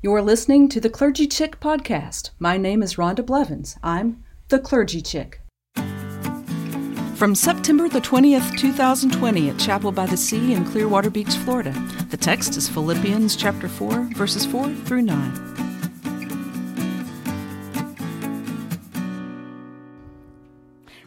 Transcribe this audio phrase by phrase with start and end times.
[0.00, 2.30] You're listening to the Clergy Chick podcast.
[2.38, 3.76] My name is Rhonda Blevins.
[3.82, 5.40] I'm the Clergy Chick.
[7.16, 11.72] From September the 20th, 2020, at Chapel by the Sea in Clearwater Beach, Florida.
[12.10, 15.56] The text is Philippians chapter 4, verses 4 through 9.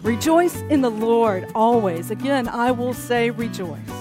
[0.02, 2.12] Rejoice in the Lord always.
[2.12, 4.01] Again, I will say rejoice.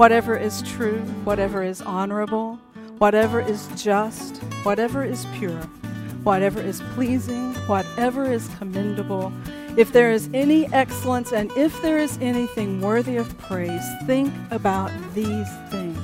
[0.00, 2.58] whatever is true, whatever is honorable,
[2.96, 5.60] whatever is just, whatever is pure,
[6.22, 9.30] whatever is pleasing, whatever is commendable,
[9.76, 14.90] if there is any excellence and if there is anything worthy of praise, think about
[15.12, 15.98] these things.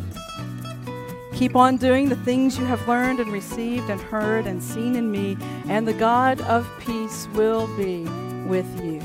[1.33, 5.10] Keep on doing the things you have learned and received and heard and seen in
[5.10, 5.38] me,
[5.69, 8.05] and the God of peace will be
[8.47, 9.00] with you.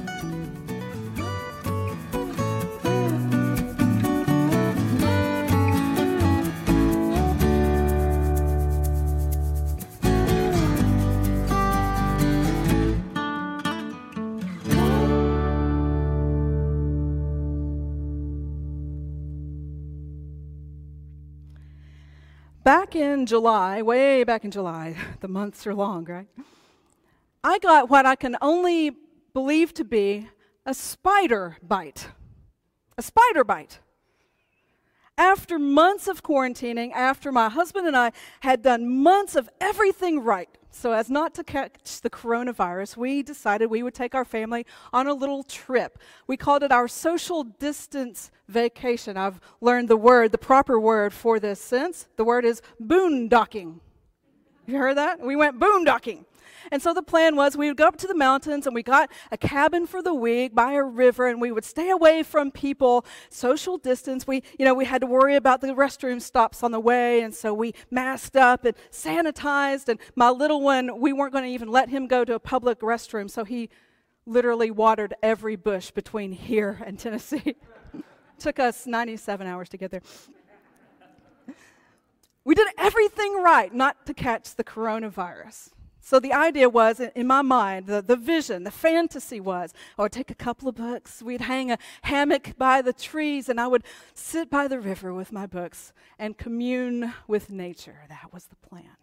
[22.64, 26.28] Back in July, way back in July, the months are long, right?
[27.44, 28.96] I got what I can only
[29.34, 30.30] believe to be
[30.66, 32.08] a spider bite.
[32.98, 33.80] A spider bite.
[35.22, 40.50] After months of quarantining, after my husband and I had done months of everything right,
[40.72, 45.06] so as not to catch the coronavirus, we decided we would take our family on
[45.06, 46.00] a little trip.
[46.26, 49.16] We called it our social distance vacation.
[49.16, 52.08] I've learned the word, the proper word for this since.
[52.16, 53.80] The word is boondocking.
[54.66, 55.20] You heard that?
[55.20, 56.26] We went boondocking.
[56.72, 59.10] And so the plan was we would go up to the mountains and we got
[59.32, 63.06] a cabin for the week by a river and we would stay away from people,
[63.30, 64.28] social distance.
[64.28, 67.34] We, you know, we had to worry about the restroom stops on the way and
[67.34, 71.70] so we masked up and sanitized and my little one, we weren't going to even
[71.70, 73.70] let him go to a public restroom, so he
[74.26, 77.56] literally watered every bush between here and Tennessee.
[78.40, 80.02] Took us 97 hours to get there.
[82.44, 85.70] We did everything right not to catch the coronavirus.
[86.04, 90.12] So the idea was, in my mind, the, the vision, the fantasy was, I would
[90.12, 93.84] take a couple of books, we'd hang a hammock by the trees, and I would
[94.16, 98.00] sit by the river with my books and commune with nature.
[98.10, 98.98] That was the plan.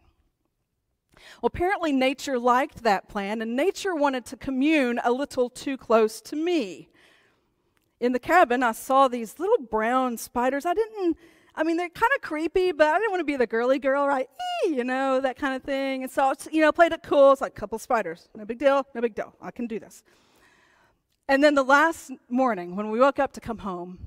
[1.41, 6.20] Well, apparently, nature liked that plan, and nature wanted to commune a little too close
[6.22, 6.88] to me.
[8.00, 10.66] In the cabin, I saw these little brown spiders.
[10.66, 11.16] I didn't
[11.58, 14.06] I mean, they're kind of creepy, but I didn't want to be the girly girl,
[14.06, 14.28] right?
[14.64, 16.04] Eee, you know, that kind of thing.
[16.04, 17.32] And so, you know, played it cool.
[17.32, 18.28] It's like a couple spiders.
[18.36, 19.34] No big deal, no big deal.
[19.42, 20.04] I can do this.
[21.26, 23.98] And then the last morning, when we woke up to come home,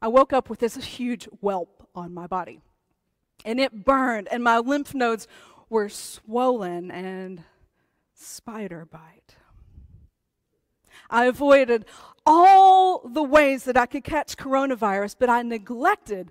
[0.00, 2.60] I woke up with this huge whelp on my body.
[3.44, 5.26] And it burned, and my lymph nodes
[5.68, 7.42] were swollen and
[8.14, 9.34] spider bite.
[11.10, 11.86] I avoided
[12.24, 16.30] all the ways that I could catch coronavirus, but I neglected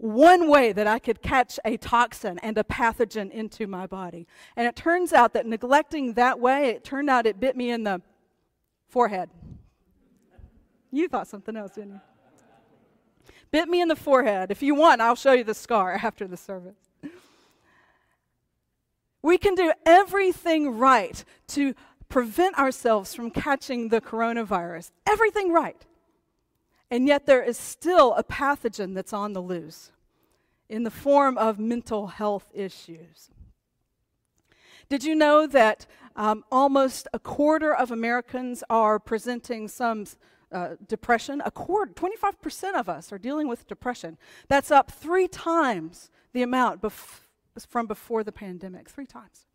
[0.00, 4.26] one way that I could catch a toxin and a pathogen into my body.
[4.56, 7.84] And it turns out that neglecting that way, it turned out it bit me in
[7.84, 8.00] the
[8.88, 9.30] forehead.
[10.90, 12.00] You thought something else, didn't you?
[13.50, 14.50] Bit me in the forehead.
[14.50, 16.76] If you want, I'll show you the scar after the service.
[19.22, 21.74] We can do everything right to
[22.08, 24.90] prevent ourselves from catching the coronavirus.
[25.06, 25.84] Everything right.
[26.90, 29.92] And yet, there is still a pathogen that's on the loose
[30.68, 33.30] in the form of mental health issues.
[34.88, 35.86] Did you know that
[36.16, 40.06] um, almost a quarter of Americans are presenting some
[40.50, 41.42] uh, depression?
[41.44, 44.16] A quarter, 25% of us are dealing with depression.
[44.48, 47.20] That's up three times the amount bef-
[47.68, 49.46] from before the pandemic, three times.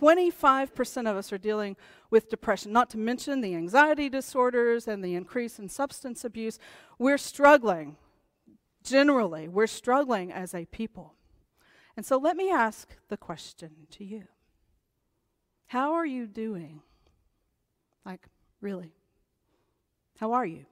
[0.00, 1.76] 25% of us are dealing
[2.10, 6.58] with depression, not to mention the anxiety disorders and the increase in substance abuse.
[6.98, 7.96] We're struggling.
[8.82, 11.14] Generally, we're struggling as a people.
[11.96, 14.24] And so let me ask the question to you
[15.68, 16.82] How are you doing?
[18.04, 18.26] Like,
[18.60, 18.94] really?
[20.18, 20.66] How are you?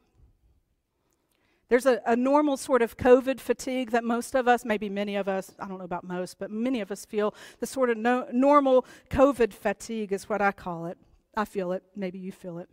[1.73, 5.27] There's a, a, normal sort of COVID fatigue that most of us, maybe many of
[5.27, 7.35] us, I don't know about most, but many of us feel.
[7.61, 10.99] The sort of no, normal COVID fatigue is what I call it.
[11.35, 11.83] I feel it.
[11.97, 12.69] Maybe you feel it.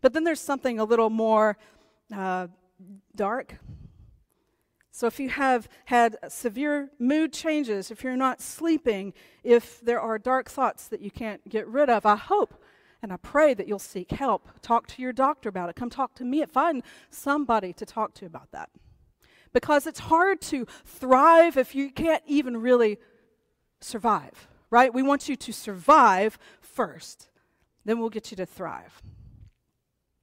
[0.00, 1.58] But then there's something a little more
[2.14, 2.46] uh,
[3.16, 3.56] dark.
[4.92, 9.12] So if you have had severe mood changes, if you're not sleeping,
[9.42, 12.62] if there are dark thoughts that you can't get rid of, I hope
[13.02, 14.48] and I pray that you'll seek help.
[14.62, 15.76] Talk to your doctor about it.
[15.76, 16.44] Come talk to me.
[16.46, 18.70] Find somebody to talk to about that.
[19.52, 22.98] Because it's hard to thrive if you can't even really
[23.80, 24.92] survive, right?
[24.92, 27.28] We want you to survive first,
[27.84, 29.02] then we'll get you to thrive.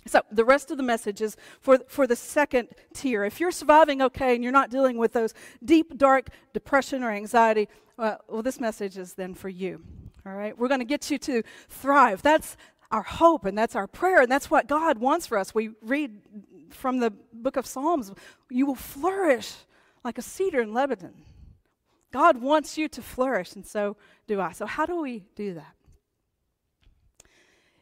[0.06, 3.24] So, the rest of the message is for, for the second tier.
[3.24, 5.34] If you're surviving okay and you're not dealing with those
[5.64, 9.82] deep, dark depression or anxiety, uh, well, this message is then for you.
[10.26, 10.58] All right?
[10.58, 12.22] We're going to get you to thrive.
[12.22, 12.58] That's
[12.92, 15.56] our hope and that's our prayer and that's what God wants for us.
[15.56, 16.22] We read
[16.70, 18.12] from the book of Psalms,
[18.50, 19.54] you will flourish
[20.04, 21.14] like a cedar in Lebanon.
[22.12, 23.98] God wants you to flourish, and so
[24.28, 24.52] do I.
[24.52, 25.74] So, how do we do that?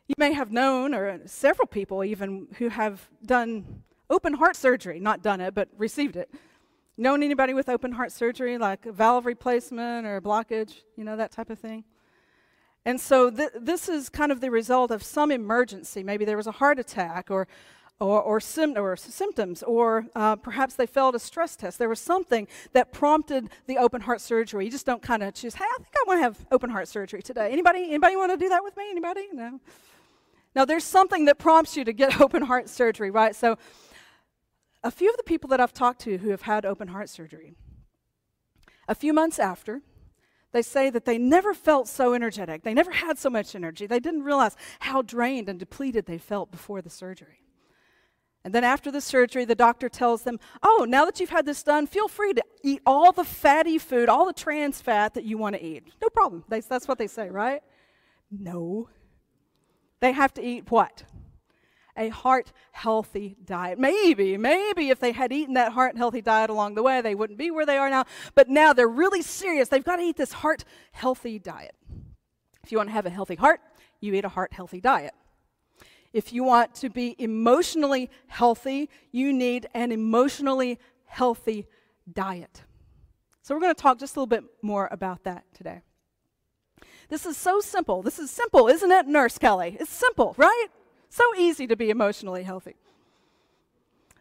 [0.08, 5.22] You may have known, or several people even, who have done open heart surgery, not
[5.22, 6.34] done it, but received it.
[6.98, 11.50] Known anybody with open heart surgery, like valve replacement or blockage, you know, that type
[11.50, 11.84] of thing?
[12.86, 16.04] And so th- this is kind of the result of some emergency.
[16.04, 17.48] Maybe there was a heart attack or,
[18.00, 21.78] or, or, sim- or symptoms, or uh, perhaps they failed a stress test.
[21.78, 24.66] There was something that prompted the open heart surgery.
[24.66, 26.88] You just don't kind of choose, hey, I think I want to have open heart
[26.88, 27.52] surgery today.
[27.52, 28.90] Anybody, anybody want to do that with me?
[28.90, 29.28] Anybody?
[29.32, 29.60] No.
[30.56, 33.36] Now, there's something that prompts you to get open heart surgery, right?
[33.36, 33.58] So,
[34.84, 37.54] a few of the people that I've talked to who have had open heart surgery,
[38.88, 39.82] a few months after,
[40.52, 42.64] they say that they never felt so energetic.
[42.64, 43.88] They never had so much energy.
[43.88, 47.42] They didn't realize how drained and depleted they felt before the surgery.
[48.44, 51.62] And then after the surgery, the doctor tells them, Oh, now that you've had this
[51.62, 55.38] done, feel free to eat all the fatty food, all the trans fat that you
[55.38, 55.84] want to eat.
[56.02, 56.44] No problem.
[56.50, 57.62] They, that's what they say, right?
[58.32, 58.90] No.
[60.00, 61.04] They have to eat what?
[61.98, 63.80] A heart healthy diet.
[63.80, 67.40] Maybe, maybe if they had eaten that heart healthy diet along the way, they wouldn't
[67.40, 68.06] be where they are now.
[68.36, 69.70] But now they're really serious.
[69.70, 71.76] They've got to eat this heart healthy diet.
[72.64, 73.62] If you want to have a healthy heart,
[74.00, 75.14] you eat a heart healthy diet.
[76.14, 81.68] If you want to be emotionally healthy, you need an emotionally healthy
[82.12, 82.64] diet.
[83.44, 85.82] So, we're going to talk just a little bit more about that today.
[87.10, 88.02] This is so simple.
[88.02, 89.78] This is simple, isn't it, Nurse Kelly?
[89.80, 90.68] It's simple, right?
[91.12, 92.76] So easy to be emotionally healthy.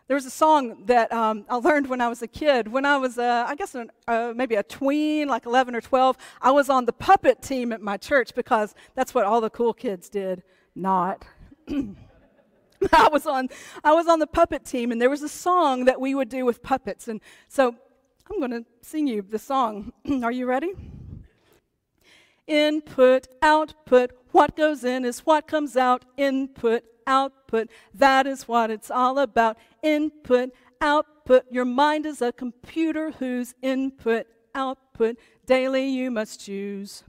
[0.09, 2.67] There was a song that um, I learned when I was a kid.
[2.67, 6.17] When I was, uh, I guess, an, uh, maybe a tween, like 11 or 12,
[6.43, 9.73] I was on the puppet team at my church because that's what all the cool
[9.73, 10.43] kids did.
[10.75, 11.25] Not.
[11.69, 13.51] I was on
[13.85, 16.45] I was on the puppet team and there was a song that we would do
[16.45, 17.77] with puppets and so
[18.29, 19.93] I'm going to sing you the song.
[20.25, 20.73] Are you ready?
[22.49, 26.05] Input, output, what goes in is what comes out.
[26.17, 29.57] Input, output, that is what it's all about.
[29.83, 30.51] Input,
[30.81, 35.17] output, your mind is a computer whose input, output
[35.47, 37.05] daily you must choose.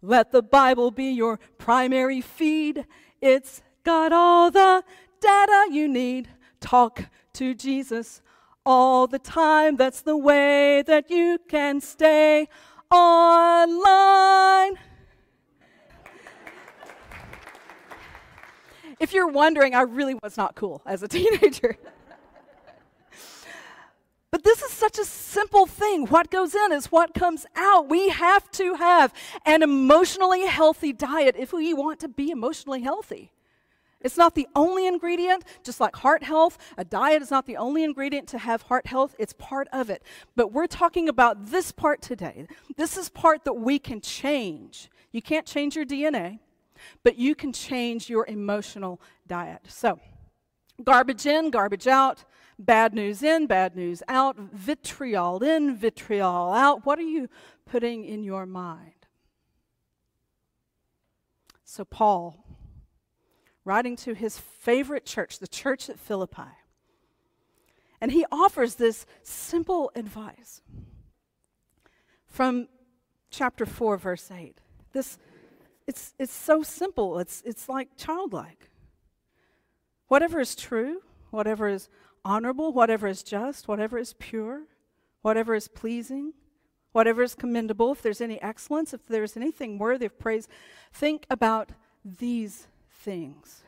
[0.00, 2.86] Let the Bible be your primary feed.
[3.20, 4.84] It's got all the
[5.20, 6.28] data you need.
[6.60, 7.04] Talk
[7.34, 8.20] to Jesus
[8.66, 9.76] all the time.
[9.76, 12.48] That's the way that you can stay
[12.90, 14.76] online.
[19.02, 21.76] If you're wondering, I really was not cool as a teenager.
[24.30, 26.06] But this is such a simple thing.
[26.06, 27.90] What goes in is what comes out.
[27.90, 29.12] We have to have
[29.44, 33.32] an emotionally healthy diet if we want to be emotionally healthy.
[34.00, 36.56] It's not the only ingredient, just like heart health.
[36.78, 40.02] A diet is not the only ingredient to have heart health, it's part of it.
[40.34, 42.46] But we're talking about this part today.
[42.76, 44.90] This is part that we can change.
[45.12, 46.38] You can't change your DNA
[47.02, 49.62] but you can change your emotional diet.
[49.68, 50.00] So,
[50.82, 52.24] garbage in, garbage out,
[52.58, 56.86] bad news in, bad news out, vitriol in, vitriol out.
[56.86, 57.28] What are you
[57.66, 59.06] putting in your mind?
[61.64, 62.44] So, Paul,
[63.64, 66.52] writing to his favorite church, the church at Philippi,
[68.00, 70.60] and he offers this simple advice
[72.26, 72.66] from
[73.30, 74.58] chapter 4, verse 8.
[74.92, 75.18] This
[75.86, 77.18] it's, it's so simple.
[77.18, 78.70] It's, it's like childlike.
[80.08, 81.88] Whatever is true, whatever is
[82.24, 84.62] honorable, whatever is just, whatever is pure,
[85.22, 86.34] whatever is pleasing,
[86.92, 90.48] whatever is commendable, if there's any excellence, if there's anything worthy of praise,
[90.92, 91.70] think about
[92.04, 93.62] these things.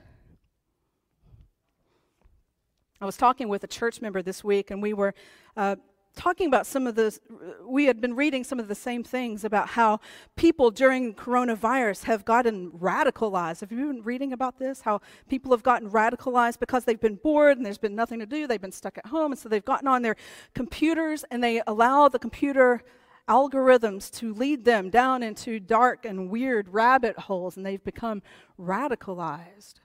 [3.01, 5.15] I was talking with a church member this week, and we were
[5.57, 5.77] uh,
[6.15, 7.19] talking about some of the,
[7.67, 10.01] we had been reading some of the same things about how
[10.37, 13.61] people during coronavirus have gotten radicalized.
[13.61, 14.81] Have you been reading about this?
[14.81, 18.47] How people have gotten radicalized because they've been bored and there's been nothing to do.
[18.47, 20.17] They've been stuck at home, and so they've gotten on their
[20.55, 22.83] computers and they allow the computer
[23.29, 28.23] algorithms to lead them down into dark and weird rabbit holes, and they've become
[28.61, 29.81] radicalized.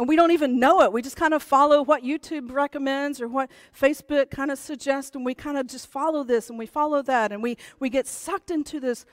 [0.00, 0.94] And we don't even know it.
[0.94, 5.26] We just kind of follow what YouTube recommends or what Facebook kind of suggests, and
[5.26, 8.50] we kind of just follow this and we follow that, and we, we get sucked
[8.50, 9.04] into this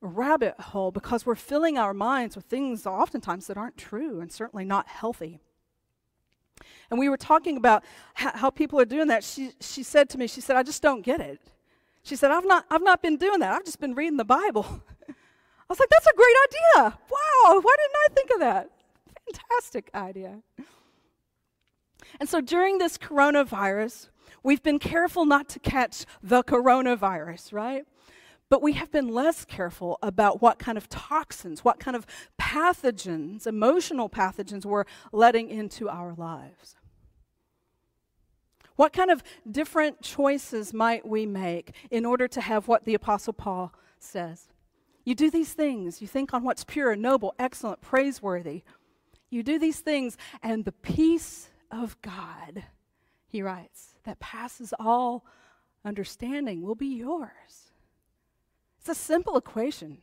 [0.00, 4.64] rabbit hole because we're filling our minds with things oftentimes that aren't true and certainly
[4.64, 5.40] not healthy.
[6.88, 9.22] And we were talking about how, people are doing that.
[9.22, 11.38] She, she said to me, she said, I just don't get it.
[12.02, 13.52] She said, I've not, I've not been doing that.
[13.52, 14.64] I've just been reading the Bible.
[15.06, 15.12] I
[15.68, 16.98] was like, that's a great idea.
[17.10, 18.70] Wow, why didn't I think of that?
[19.32, 20.40] Fantastic idea.
[22.18, 24.08] And so during this coronavirus,
[24.42, 27.84] we've been careful not to catch the coronavirus, right?
[28.48, 32.04] But we have been less careful about what kind of toxins, what kind of
[32.40, 36.74] pathogens, emotional pathogens, we're letting into our lives.
[38.74, 43.34] What kind of different choices might we make in order to have what the Apostle
[43.34, 44.48] Paul says?
[45.04, 48.62] You do these things, you think on what's pure, noble, excellent, praiseworthy.
[49.30, 52.64] You do these things, and the peace of God,
[53.28, 55.24] he writes, that passes all
[55.84, 57.72] understanding will be yours.
[58.80, 59.98] It's a simple equation.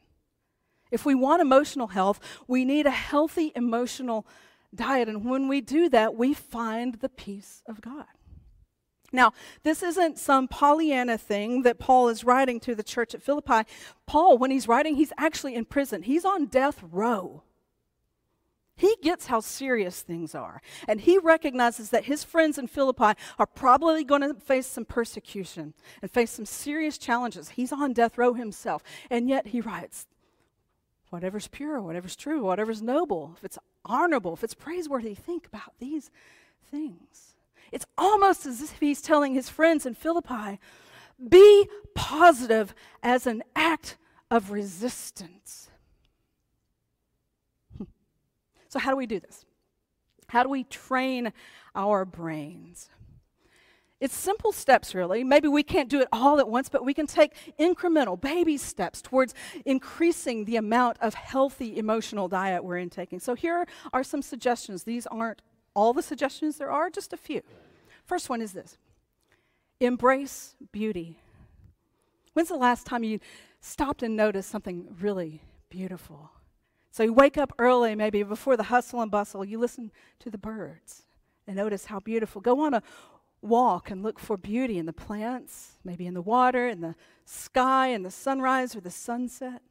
[0.91, 4.25] If we want emotional health, we need a healthy emotional
[4.73, 5.09] diet.
[5.09, 8.05] And when we do that, we find the peace of God.
[9.11, 13.69] Now, this isn't some Pollyanna thing that Paul is writing to the church at Philippi.
[14.05, 17.43] Paul, when he's writing, he's actually in prison, he's on death row.
[18.77, 20.61] He gets how serious things are.
[20.87, 25.73] And he recognizes that his friends in Philippi are probably going to face some persecution
[26.01, 27.49] and face some serious challenges.
[27.49, 28.83] He's on death row himself.
[29.09, 30.05] And yet he writes,
[31.09, 36.11] whatever's pure, whatever's true, whatever's noble, if it's honorable, if it's praiseworthy, think about these
[36.69, 37.35] things.
[37.71, 40.59] It's almost as if he's telling his friends in Philippi
[41.29, 43.97] be positive as an act
[44.29, 45.69] of resistance.
[48.69, 49.45] So, how do we do this?
[50.27, 51.31] How do we train
[51.75, 52.89] our brains?
[53.99, 55.23] It's simple steps, really.
[55.23, 59.01] Maybe we can't do it all at once, but we can take incremental baby steps
[59.01, 59.33] towards
[59.65, 63.19] increasing the amount of healthy emotional diet we're intaking.
[63.19, 64.83] So, here are some suggestions.
[64.83, 65.41] These aren't
[65.73, 67.41] all the suggestions there are, just a few.
[68.05, 68.77] First one is this
[69.79, 71.19] embrace beauty.
[72.33, 73.19] When's the last time you
[73.61, 76.31] stopped and noticed something really beautiful?
[76.97, 80.37] So you wake up early, maybe before the hustle and bustle, you listen to the
[80.39, 81.03] birds
[81.45, 82.41] and notice how beautiful.
[82.41, 82.81] Go on a
[83.39, 87.89] walk and look for beauty in the plants, maybe in the water, in the sky,
[87.89, 89.61] in the sunrise or the sunset,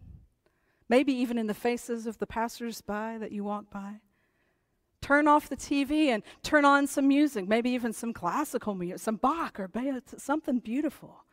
[0.88, 3.96] maybe even in the faces of the passersby that you walk by
[5.06, 9.14] turn off the TV and turn on some music, maybe even some classical music, some
[9.14, 9.70] Bach or
[10.16, 11.25] something beautiful.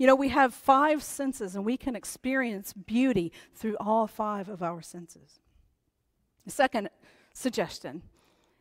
[0.00, 4.62] You know, we have five senses and we can experience beauty through all five of
[4.62, 5.40] our senses.
[6.46, 6.88] The second
[7.34, 8.00] suggestion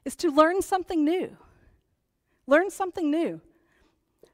[0.03, 1.38] is to learn something new.
[2.46, 3.39] Learn something new.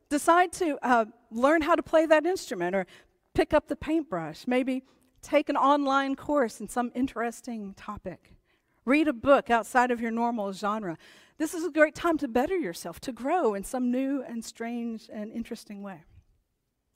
[0.10, 2.88] Decide to uh, learn how to play that instrument or
[3.36, 4.48] pick up the paintbrush.
[4.48, 4.82] Maybe
[5.22, 8.34] take an online course in some interesting topic.
[8.84, 10.98] Read a book outside of your normal genre.
[11.38, 15.08] This is a great time to better yourself, to grow in some new and strange
[15.14, 16.02] and interesting way.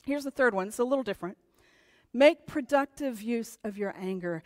[0.10, 1.38] Here's the third one it's a little different.
[2.14, 4.42] Make productive use of your anger.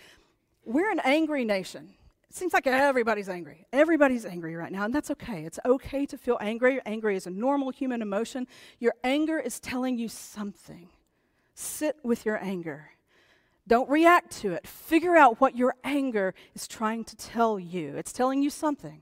[0.66, 1.94] We're an angry nation.
[2.30, 3.66] It seems like everybody's angry.
[3.72, 5.46] Everybody's angry right now, and that's okay.
[5.46, 6.82] It's okay to feel angry.
[6.86, 8.46] Angry is a normal human emotion.
[8.80, 10.90] Your anger is telling you something.
[11.56, 12.90] Sit with your anger.
[13.66, 14.68] Don't react to it.
[14.68, 17.96] Figure out what your anger is trying to tell you.
[17.96, 19.02] It's telling you something.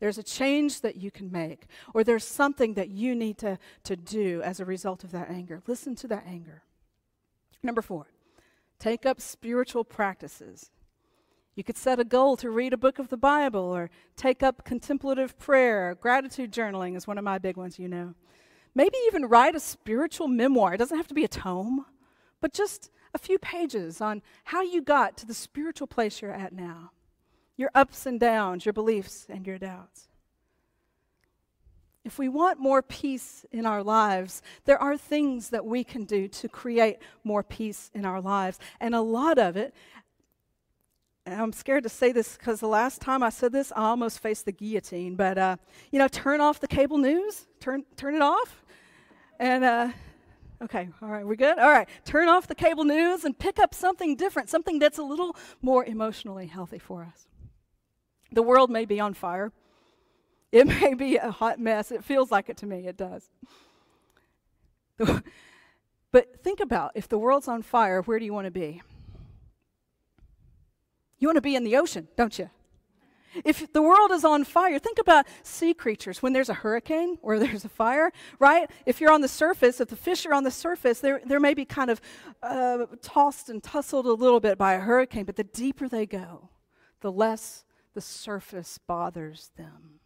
[0.00, 3.96] There's a change that you can make, or there's something that you need to, to
[3.96, 5.62] do as a result of that anger.
[5.66, 6.62] Listen to that anger.
[7.62, 8.06] Number four,
[8.78, 10.70] take up spiritual practices.
[11.54, 14.64] You could set a goal to read a book of the Bible or take up
[14.64, 15.94] contemplative prayer.
[16.00, 18.14] Gratitude journaling is one of my big ones, you know.
[18.74, 20.72] Maybe even write a spiritual memoir.
[20.72, 21.84] It doesn't have to be a tome,
[22.40, 26.52] but just a few pages on how you got to the spiritual place you're at
[26.52, 26.92] now,
[27.60, 30.08] your ups and downs, your beliefs and your doubts.
[32.02, 36.26] If we want more peace in our lives, there are things that we can do
[36.28, 38.58] to create more peace in our lives.
[38.80, 39.74] And a lot of it
[41.26, 44.46] I'm scared to say this because the last time I said this, I almost faced
[44.46, 45.16] the guillotine.
[45.16, 45.56] But uh,
[45.92, 47.46] you know, turn off the cable news.
[47.60, 48.64] Turn turn it off.
[49.38, 49.88] And uh,
[50.62, 51.58] okay, all right, we're good.
[51.58, 55.02] All right, turn off the cable news and pick up something different, something that's a
[55.02, 57.29] little more emotionally healthy for us.
[58.32, 59.52] The world may be on fire.
[60.52, 61.90] It may be a hot mess.
[61.90, 62.86] It feels like it to me.
[62.86, 63.30] It does.
[66.12, 68.82] But think about if the world's on fire, where do you want to be?
[71.18, 72.50] You want to be in the ocean, don't you?
[73.44, 77.38] If the world is on fire, think about sea creatures when there's a hurricane or
[77.38, 78.10] there's a fire,
[78.40, 78.68] right?
[78.86, 81.64] If you're on the surface, if the fish are on the surface, they're, they're maybe
[81.64, 82.00] kind of
[82.42, 86.48] uh, tossed and tussled a little bit by a hurricane, but the deeper they go,
[87.02, 90.00] the less the surface bothers them.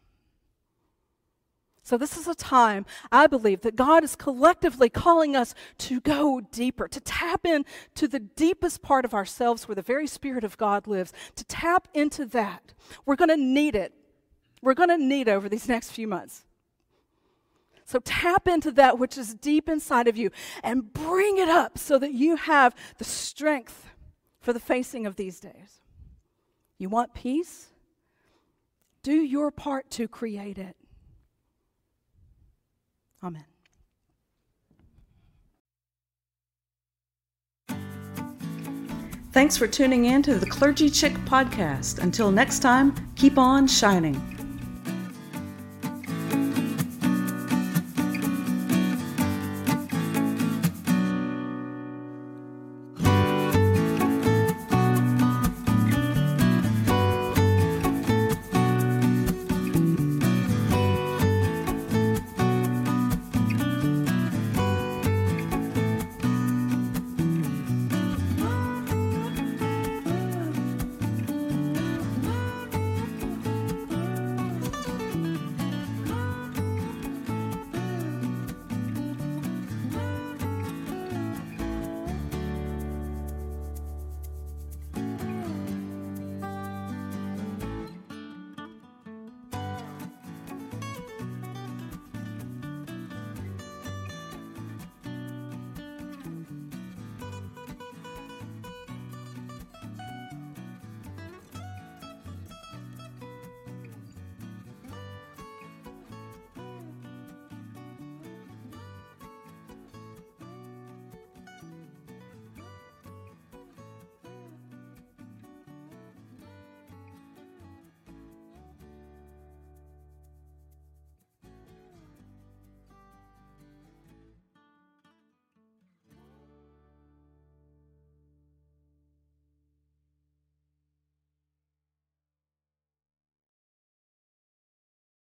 [1.87, 6.41] So, this is a time, I believe, that God is collectively calling us to go
[6.41, 10.87] deeper, to tap into the deepest part of ourselves where the very Spirit of God
[10.87, 12.73] lives, to tap into that.
[13.05, 13.93] We're going to need it.
[14.63, 16.47] We're going to need it over these next few months.
[17.85, 20.31] So, tap into that which is deep inside of you
[20.63, 23.91] and bring it up so that you have the strength
[24.41, 25.83] for the facing of these days.
[26.79, 27.74] You want peace?
[29.05, 30.77] Do your part to create it.
[33.23, 33.45] Amen.
[39.33, 41.99] Thanks for tuning in to the Clergy Chick podcast.
[41.99, 44.34] Until next time, keep on shining.